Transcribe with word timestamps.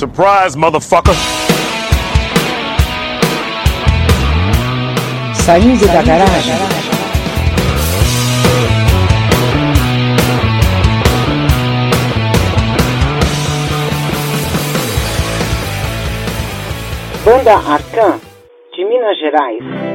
Surprise, 0.00 0.56
motherfucker! 0.56 1.12
Saindo 5.34 5.86
da 5.88 6.00
garagem. 6.00 6.54
Banda 17.22 17.56
Arcan, 17.56 18.18
de 18.74 18.84
Minas 18.86 19.18
Gerais. 19.18 19.89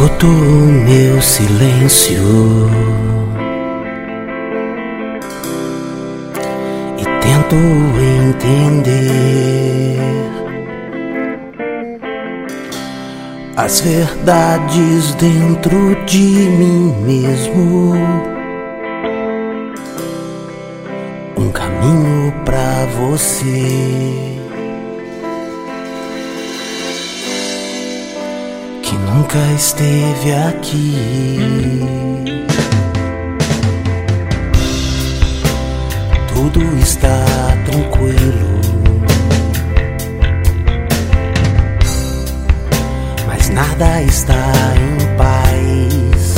O 0.00 0.30
meu 0.30 1.20
silêncio 1.20 2.22
e 6.96 7.04
tento 7.20 7.56
entender 8.30 9.98
as 13.56 13.80
verdades 13.80 15.14
dentro 15.14 15.96
de 16.06 16.18
mim 16.18 16.94
mesmo. 17.04 17.94
Um 21.36 21.50
caminho 21.50 22.32
pra 22.44 22.86
você. 23.00 24.37
Nunca 29.18 29.38
esteve 29.56 30.32
aqui. 30.32 30.94
Tudo 36.32 36.60
está 36.78 37.24
tranquilo, 37.66 38.60
mas 43.26 43.48
nada 43.50 44.02
está 44.02 44.52
em 44.76 45.16
paz. 45.16 46.34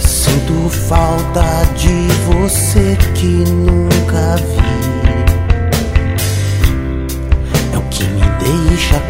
Sinto 0.00 0.68
falta 0.88 1.64
de 1.76 2.08
você 2.26 2.98
que 3.14 3.44
nunca 3.48 4.36
vi. 4.36 4.66
É 7.72 7.78
o 7.78 7.82
que 7.82 8.04
me 8.04 8.22
deixa 8.40 9.00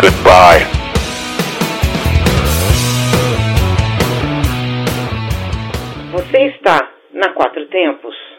Goodbye. 0.00 0.64
Você 6.12 6.38
está 6.46 6.90
na 7.12 7.34
Quatro 7.34 7.66
Tempos. 7.66 8.29